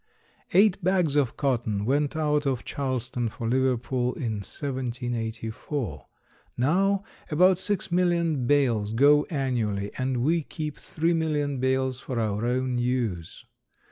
Eight 0.55 0.83
bags 0.83 1.15
of 1.15 1.37
cotton 1.37 1.85
went 1.85 2.15
out 2.15 2.47
of 2.47 2.65
Charleston 2.65 3.29
for 3.29 3.47
Liverpool 3.47 4.13
in 4.15 4.37
1784. 4.41 6.07
Now 6.57 7.03
about 7.29 7.59
six 7.59 7.91
million 7.91 8.47
bales 8.47 8.93
go 8.93 9.25
annually, 9.25 9.91
and 9.99 10.23
we 10.23 10.41
keep 10.41 10.79
three 10.79 11.13
million 11.13 11.59
bales 11.59 11.99
for 11.99 12.19
our 12.19 12.43
own 12.47 12.79
use. 12.79 13.45